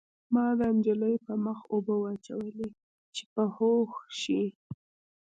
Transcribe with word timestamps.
ما 0.33 0.45
د 0.59 0.61
نجلۍ 0.75 1.15
په 1.25 1.33
مخ 1.45 1.59
اوبه 1.73 1.95
واچولې 2.01 2.69
چې 3.15 3.23
په 3.33 3.43
هوښ 3.55 3.91
شي 4.21 4.43